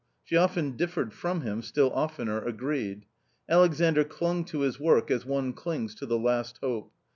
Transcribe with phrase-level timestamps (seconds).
[0.23, 3.05] She often differed from him, still oftener agreed.
[3.47, 6.91] Alexandr clung to his work, as one clings to the last hope.